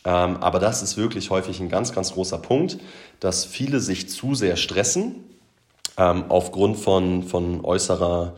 [0.04, 2.78] Ähm, aber das ist wirklich häufig ein ganz, ganz großer Punkt,
[3.24, 5.24] dass viele sich zu sehr stressen
[5.96, 8.34] ähm, aufgrund von, von äußerer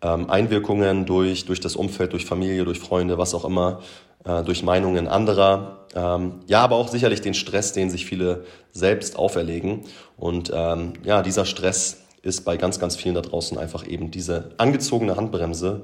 [0.00, 3.82] ähm, Einwirkungen durch, durch das Umfeld, durch Familie, durch Freunde, was auch immer,
[4.24, 5.84] äh, durch Meinungen anderer.
[5.94, 9.82] Ähm, ja, aber auch sicherlich den Stress, den sich viele selbst auferlegen.
[10.16, 14.52] Und ähm, ja, dieser Stress ist bei ganz, ganz vielen da draußen einfach eben diese
[14.56, 15.82] angezogene Handbremse,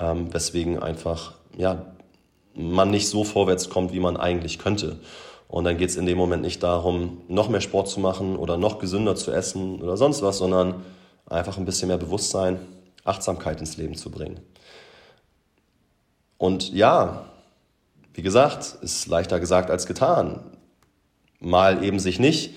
[0.00, 1.84] ähm, weswegen einfach ja,
[2.54, 4.96] man nicht so vorwärts kommt, wie man eigentlich könnte.
[5.52, 8.56] Und dann geht es in dem Moment nicht darum, noch mehr Sport zu machen oder
[8.56, 10.82] noch gesünder zu essen oder sonst was, sondern
[11.26, 12.58] einfach ein bisschen mehr Bewusstsein,
[13.04, 14.40] Achtsamkeit ins Leben zu bringen.
[16.38, 17.26] Und ja,
[18.14, 20.40] wie gesagt, ist leichter gesagt als getan.
[21.38, 22.54] Mal eben sich nicht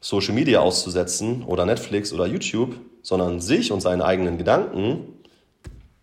[0.00, 5.06] Social Media auszusetzen oder Netflix oder YouTube, sondern sich und seine eigenen Gedanken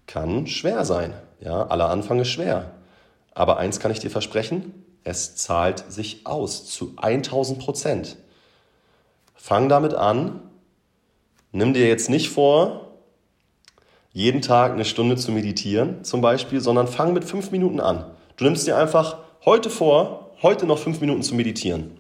[0.07, 1.13] kann schwer sein.
[1.41, 2.71] Ja, aller Anfang ist schwer.
[3.33, 8.17] Aber eins kann ich dir versprechen, es zahlt sich aus zu 1000 Prozent.
[9.35, 10.41] Fang damit an.
[11.51, 12.89] Nimm dir jetzt nicht vor,
[14.11, 18.05] jeden Tag eine Stunde zu meditieren zum Beispiel, sondern fang mit fünf Minuten an.
[18.37, 21.97] Du nimmst dir einfach heute vor, heute noch fünf Minuten zu meditieren.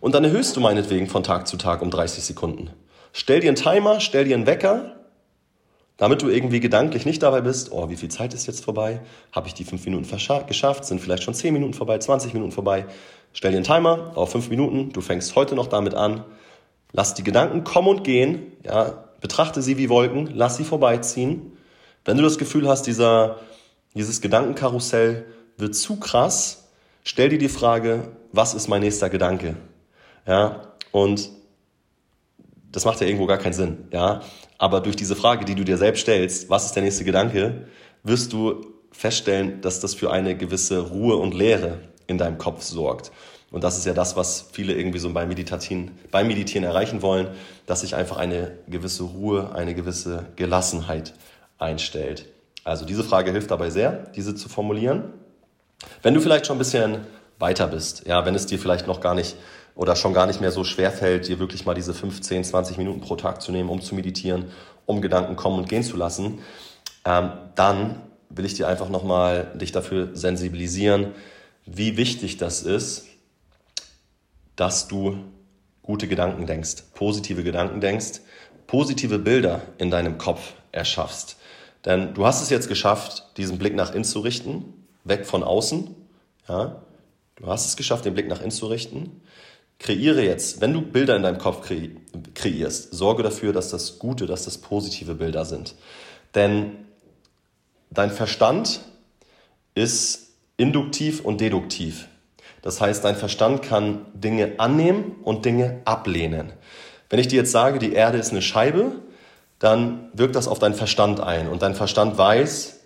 [0.00, 2.70] Und dann erhöhst du meinetwegen von Tag zu Tag um 30 Sekunden.
[3.12, 4.95] Stell dir einen Timer, stell dir einen Wecker,
[5.96, 9.00] damit du irgendwie gedanklich nicht dabei bist, oh, wie viel Zeit ist jetzt vorbei?
[9.32, 10.06] Habe ich die fünf Minuten
[10.46, 10.84] geschafft?
[10.84, 12.86] Sind vielleicht schon zehn Minuten vorbei, 20 Minuten vorbei?
[13.32, 14.92] Stell dir einen Timer auf fünf Minuten.
[14.92, 16.24] Du fängst heute noch damit an.
[16.92, 18.52] Lass die Gedanken kommen und gehen.
[18.64, 20.30] Ja, betrachte sie wie Wolken.
[20.34, 21.56] Lass sie vorbeiziehen.
[22.04, 23.40] Wenn du das Gefühl hast, dieser,
[23.94, 26.68] dieses Gedankenkarussell wird zu krass,
[27.04, 29.56] stell dir die Frage, was ist mein nächster Gedanke?
[30.26, 31.30] Ja, und
[32.72, 34.22] das macht ja irgendwo gar keinen Sinn, ja.
[34.58, 37.66] Aber durch diese Frage, die du dir selbst stellst, was ist der nächste Gedanke,
[38.02, 43.12] wirst du feststellen, dass das für eine gewisse Ruhe und Leere in deinem Kopf sorgt.
[43.50, 47.28] Und das ist ja das, was viele irgendwie so beim Meditieren, beim Meditieren erreichen wollen,
[47.66, 51.14] dass sich einfach eine gewisse Ruhe, eine gewisse Gelassenheit
[51.58, 52.26] einstellt.
[52.64, 55.12] Also diese Frage hilft dabei sehr, diese zu formulieren.
[56.02, 57.06] Wenn du vielleicht schon ein bisschen
[57.38, 59.36] weiter bist, ja, wenn es dir vielleicht noch gar nicht
[59.76, 63.00] oder schon gar nicht mehr so schwer fällt, dir wirklich mal diese 15, 20 Minuten
[63.00, 64.46] pro Tag zu nehmen, um zu meditieren,
[64.86, 66.40] um Gedanken kommen und gehen zu lassen,
[67.04, 71.12] ähm, dann will ich dir einfach nochmal dich dafür sensibilisieren,
[71.66, 73.06] wie wichtig das ist,
[74.56, 75.18] dass du
[75.82, 78.20] gute Gedanken denkst, positive Gedanken denkst,
[78.66, 81.36] positive Bilder in deinem Kopf erschaffst.
[81.84, 85.94] Denn du hast es jetzt geschafft, diesen Blick nach innen zu richten, weg von außen.
[86.48, 86.82] Ja?
[87.36, 89.20] Du hast es geschafft, den Blick nach innen zu richten.
[89.78, 91.90] Kreiere jetzt, wenn du Bilder in deinem Kopf kre
[92.34, 95.74] kreierst, sorge dafür, dass das gute, dass das positive Bilder sind.
[96.34, 96.86] Denn
[97.90, 98.80] dein Verstand
[99.74, 102.08] ist induktiv und deduktiv.
[102.62, 106.52] Das heißt, dein Verstand kann Dinge annehmen und Dinge ablehnen.
[107.10, 108.92] Wenn ich dir jetzt sage, die Erde ist eine Scheibe,
[109.58, 112.80] dann wirkt das auf deinen Verstand ein und dein Verstand weiß,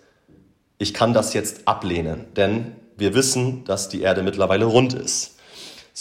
[0.77, 5.30] ich kann das jetzt ablehnen, denn wir wissen, dass die Erde mittlerweile rund ist.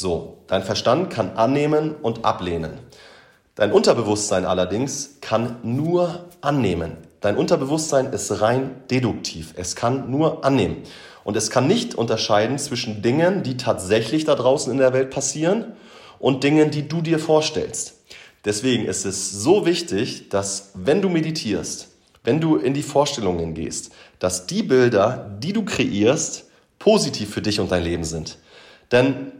[0.01, 2.79] So, dein Verstand kann annehmen und ablehnen.
[3.55, 6.97] Dein Unterbewusstsein allerdings kann nur annehmen.
[7.21, 9.53] Dein Unterbewusstsein ist rein deduktiv.
[9.59, 10.79] Es kann nur annehmen.
[11.23, 15.75] Und es kann nicht unterscheiden zwischen Dingen, die tatsächlich da draußen in der Welt passieren
[16.19, 17.99] und Dingen, die du dir vorstellst.
[18.47, 21.89] Deswegen ist es so wichtig, dass wenn du meditierst,
[22.25, 26.47] wenn du in die Vorstellungen gehst, dass die Bilder, die du kreierst,
[26.79, 28.39] positiv für dich und dein Leben sind.
[28.93, 29.33] Denn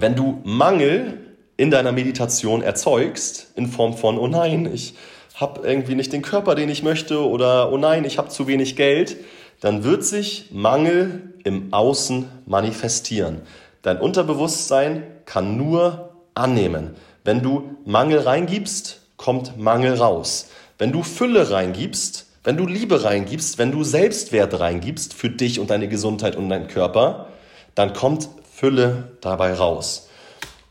[0.00, 1.18] Wenn du Mangel
[1.56, 4.94] in deiner Meditation erzeugst, in Form von, oh nein, ich
[5.34, 8.76] habe irgendwie nicht den Körper, den ich möchte, oder oh nein, ich habe zu wenig
[8.76, 9.16] Geld,
[9.60, 13.40] dann wird sich Mangel im Außen manifestieren.
[13.82, 16.94] Dein Unterbewusstsein kann nur annehmen.
[17.24, 20.50] Wenn du Mangel reingibst, kommt Mangel raus.
[20.78, 25.70] Wenn du Fülle reingibst, wenn du Liebe reingibst, wenn du Selbstwert reingibst für dich und
[25.70, 27.30] deine Gesundheit und deinen Körper,
[27.74, 30.08] dann kommt Fülle dabei raus.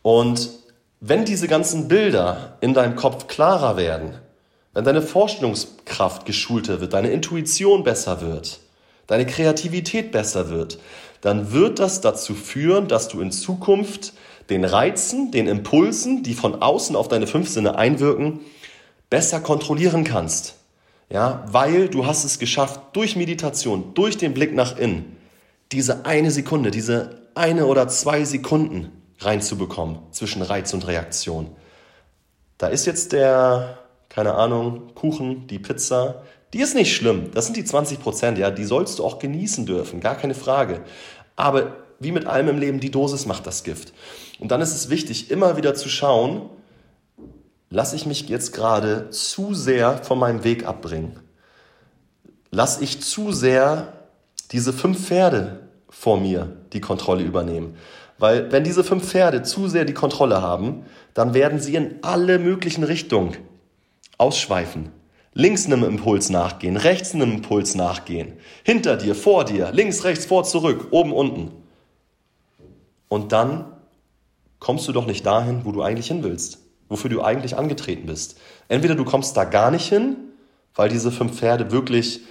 [0.01, 0.49] Und
[0.99, 4.13] wenn diese ganzen Bilder in deinem Kopf klarer werden,
[4.73, 8.59] wenn deine Vorstellungskraft geschulter wird, deine Intuition besser wird,
[9.07, 10.79] deine Kreativität besser wird,
[11.21, 14.13] dann wird das dazu führen, dass du in Zukunft
[14.49, 18.41] den Reizen, den Impulsen, die von außen auf deine fünf Sinne einwirken,
[19.09, 20.55] besser kontrollieren kannst.
[21.09, 25.16] Ja, weil du hast es geschafft, durch Meditation, durch den Blick nach innen,
[25.71, 31.55] diese eine Sekunde, diese eine oder zwei Sekunden reinzubekommen zwischen Reiz und Reaktion.
[32.57, 37.31] Da ist jetzt der, keine Ahnung, Kuchen, die Pizza, die ist nicht schlimm.
[37.33, 40.81] Das sind die 20 Prozent, ja, die sollst du auch genießen dürfen, gar keine Frage.
[41.35, 43.93] Aber wie mit allem im Leben, die Dosis macht das Gift.
[44.39, 46.49] Und dann ist es wichtig, immer wieder zu schauen,
[47.69, 51.19] lasse ich mich jetzt gerade zu sehr von meinem Weg abbringen?
[52.49, 53.96] Lass ich zu sehr
[54.51, 57.75] diese fünf Pferde vor mir die Kontrolle übernehmen?
[58.17, 62.39] Weil wenn diese fünf Pferde zu sehr die Kontrolle haben, dann werden sie in alle
[62.39, 63.37] möglichen Richtungen
[64.17, 64.91] ausschweifen.
[65.33, 68.33] Links einem Impuls nachgehen, rechts einem Impuls nachgehen,
[68.63, 71.51] hinter dir, vor dir, links, rechts, vor, zurück, oben, unten.
[73.07, 73.65] Und dann
[74.59, 78.39] kommst du doch nicht dahin, wo du eigentlich hin willst, wofür du eigentlich angetreten bist.
[78.67, 80.15] Entweder du kommst da gar nicht hin,
[80.73, 82.21] weil diese fünf Pferde wirklich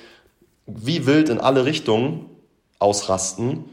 [0.67, 2.29] wie wild in alle Richtungen
[2.79, 3.67] ausrasten,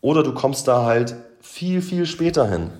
[0.00, 2.70] oder du kommst da halt viel, viel später hin,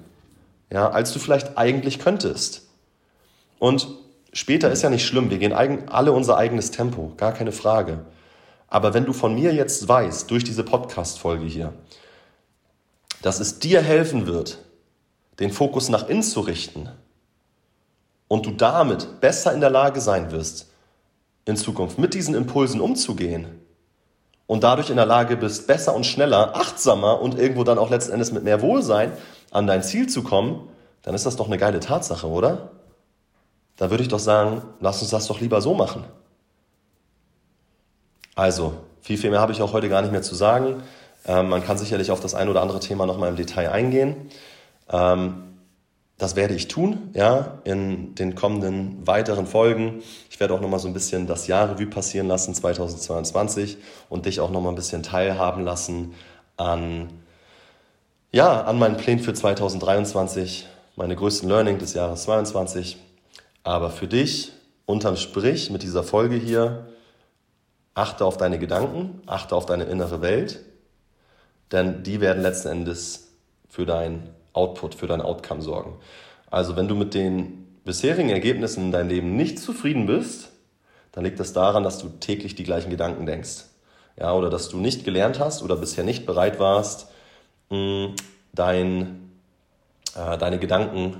[0.73, 2.69] ja, als du vielleicht eigentlich könntest.
[3.59, 3.89] Und
[4.33, 8.05] Später ist ja nicht schlimm, wir gehen alle unser eigenes Tempo, gar keine Frage.
[8.69, 11.73] Aber wenn du von mir jetzt weißt, durch diese Podcast-Folge hier,
[13.23, 14.59] dass es dir helfen wird,
[15.41, 16.91] den Fokus nach innen zu richten
[18.29, 20.68] und du damit besser in der Lage sein wirst,
[21.49, 23.47] in Zukunft mit diesen Impulsen umzugehen
[24.47, 28.13] und dadurch in der Lage bist, besser und schneller, achtsamer und irgendwo dann auch letzten
[28.13, 29.13] Endes mit mehr Wohlsein
[29.51, 30.69] an dein Ziel zu kommen,
[31.03, 32.71] dann ist das doch eine geile Tatsache, oder?
[33.79, 36.05] da würde ich doch sagen, lass uns das doch lieber so machen.
[38.35, 40.83] Also, viel, viel mehr habe ich auch heute gar nicht mehr zu sagen.
[41.25, 44.31] Ähm, man kann sicherlich auf das ein oder andere Thema nochmal im Detail eingehen.
[44.91, 45.48] Ähm,
[46.19, 50.03] das werde ich tun, ja, in den kommenden weiteren Folgen.
[50.31, 53.79] Ich werde auch nochmal so ein bisschen das Jahr Revue passieren lassen, 2022,
[54.09, 56.15] und dich auch nochmal ein bisschen teilhaben lassen
[56.57, 57.09] an,
[58.33, 62.99] ja, an meinen Plänen für 2023, meine größten Learning des Jahres 2022
[63.69, 64.53] aber für dich,
[64.87, 66.89] unterm Strich mit dieser Folge hier,
[67.93, 70.61] achte auf deine Gedanken, achte auf deine innere Welt,
[71.71, 73.29] denn die werden letzten Endes
[73.69, 75.97] für dein Output, für dein Outcome sorgen.
[76.51, 80.51] Also wenn du mit den bisherigen Ergebnissen in deinem Leben nicht zufrieden bist,
[81.13, 83.65] dann liegt das daran, dass du täglich die gleichen Gedanken denkst.
[84.19, 87.09] Ja, oder dass du nicht gelernt hast oder bisher nicht bereit warst,
[88.53, 89.31] dein,
[90.17, 91.17] äh, deine Gedanken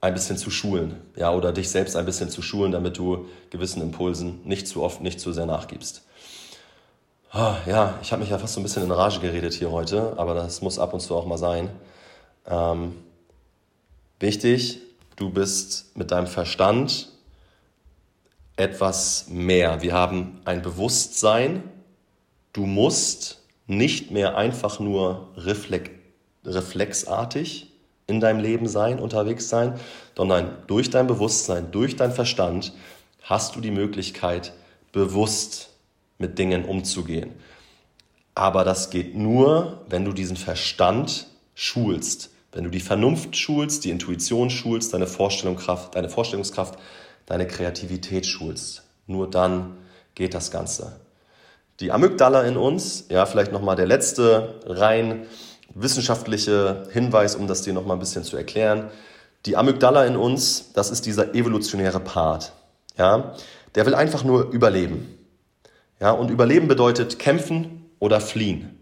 [0.00, 3.80] ein bisschen zu schulen, ja, oder dich selbst ein bisschen zu schulen, damit du gewissen
[3.80, 6.04] Impulsen nicht zu oft, nicht zu sehr nachgibst.
[7.30, 10.12] Ah, ja, ich habe mich ja fast so ein bisschen in Rage geredet hier heute,
[10.18, 11.70] aber das muss ab und zu auch mal sein.
[12.46, 12.94] Ähm,
[14.20, 14.80] wichtig,
[15.16, 17.08] du bist mit deinem Verstand
[18.56, 19.82] etwas mehr.
[19.82, 21.62] Wir haben ein Bewusstsein.
[22.52, 25.28] Du musst nicht mehr einfach nur
[26.44, 27.70] reflexartig
[28.06, 29.80] in deinem Leben sein, unterwegs sein,
[30.16, 32.74] sondern durch dein Bewusstsein, durch dein Verstand
[33.22, 34.52] hast du die Möglichkeit,
[34.92, 35.70] bewusst
[36.18, 37.32] mit Dingen umzugehen.
[38.34, 43.90] Aber das geht nur, wenn du diesen Verstand schulst, wenn du die Vernunft schulst, die
[43.90, 46.78] Intuition schulst, deine Vorstellungskraft, deine Vorstellungskraft,
[47.26, 48.84] deine Kreativität schulst.
[49.06, 49.76] Nur dann
[50.14, 51.00] geht das Ganze.
[51.80, 55.26] Die Amygdala in uns, ja, vielleicht nochmal der letzte rein
[55.74, 58.90] wissenschaftliche Hinweis, um das dir noch mal ein bisschen zu erklären.
[59.46, 62.52] Die Amygdala in uns, das ist dieser evolutionäre Part.
[62.96, 63.34] Ja,
[63.74, 65.18] der will einfach nur überleben.
[66.00, 68.78] Ja, und überleben bedeutet kämpfen oder fliehen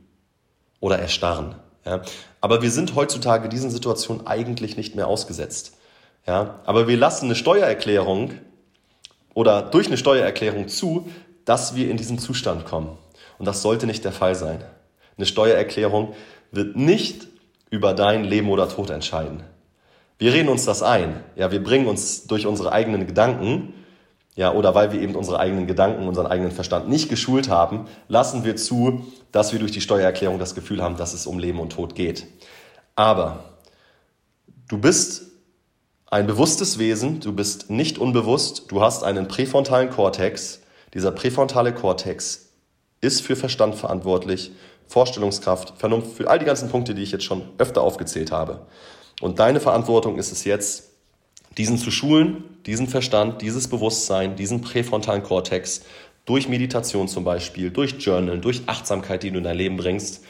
[0.81, 1.55] oder erstarren.
[1.85, 2.03] Ja,
[2.41, 5.77] aber wir sind heutzutage diesen Situationen eigentlich nicht mehr ausgesetzt.
[6.27, 8.33] Ja, aber wir lassen eine Steuererklärung
[9.35, 11.09] oder durch eine Steuererklärung zu,
[11.45, 12.97] dass wir in diesen Zustand kommen.
[13.39, 14.63] Und das sollte nicht der Fall sein.
[15.17, 16.15] Eine Steuererklärung
[16.53, 17.27] wird nicht
[17.71, 19.43] über dein Leben oder Tod entscheiden.
[20.19, 21.21] Wir reden uns das ein.
[21.35, 23.75] Ja, wir bringen uns durch unsere eigenen Gedanken,
[24.35, 28.45] ja, oder weil wir eben unsere eigenen Gedanken, unseren eigenen Verstand nicht geschult haben, lassen
[28.45, 31.73] wir zu, dass wir durch die Steuererklärung das Gefühl haben, dass es um Leben und
[31.73, 32.27] Tod geht.
[32.97, 33.45] Aber
[34.69, 35.27] du bist
[36.07, 40.61] ein bewusstes Wesen, du bist nicht unbewusst, du hast einen präfrontalen Kortex.
[40.95, 42.51] Dieser präfrontale Kortex
[43.01, 44.53] ist für Verstand verantwortlich,
[44.87, 48.67] Vorstellungskraft, Vernunft, für all die ganzen Punkte, die ich jetzt schon öfter aufgezählt habe.
[49.21, 50.92] Und deine Verantwortung ist es jetzt,
[51.59, 55.83] diesen zu schulen, diesen Verstand, dieses Bewusstsein, diesen präfrontalen Kortex,
[56.25, 60.25] durch Meditation zum Beispiel, durch Journal, durch Achtsamkeit, die du in dein Leben bringst,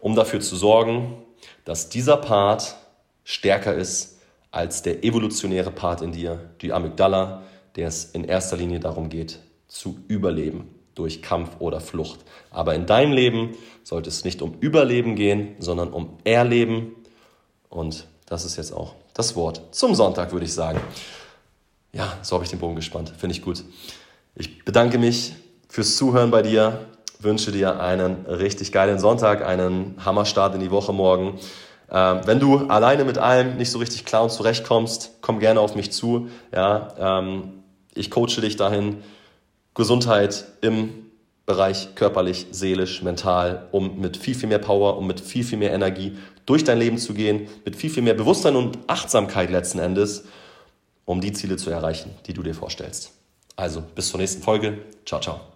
[0.00, 1.22] um dafür zu sorgen,
[1.64, 2.76] dass dieser Part
[3.24, 4.18] stärker ist
[4.50, 7.42] als der evolutionäre Part in dir, die Amygdala,
[7.76, 12.20] der es in erster Linie darum geht, zu überleben durch Kampf oder Flucht.
[12.50, 13.54] Aber in deinem Leben
[13.84, 16.96] sollte es nicht um Überleben gehen, sondern um Erleben.
[17.68, 20.80] Und das ist jetzt auch das Wort zum Sonntag, würde ich sagen.
[21.92, 23.12] Ja, so habe ich den Bogen gespannt.
[23.16, 23.64] Finde ich gut.
[24.34, 25.34] Ich bedanke mich
[25.68, 26.86] fürs Zuhören bei dir,
[27.20, 31.38] wünsche dir einen richtig geilen Sonntag, einen Hammerstart in die Woche morgen.
[31.90, 35.74] Ähm, wenn du alleine mit allem nicht so richtig klar und zurechtkommst, komm gerne auf
[35.74, 36.28] mich zu.
[36.52, 37.62] Ja, ähm,
[37.94, 39.02] ich coache dich dahin,
[39.74, 41.06] Gesundheit im
[41.46, 45.72] Bereich körperlich, seelisch, mental, um mit viel, viel mehr Power, um mit viel, viel mehr
[45.72, 50.24] Energie durch dein Leben zu gehen, mit viel, viel mehr Bewusstsein und Achtsamkeit letzten Endes,
[51.04, 53.12] um die Ziele zu erreichen, die du dir vorstellst.
[53.56, 54.78] Also bis zur nächsten Folge.
[55.04, 55.55] Ciao, ciao.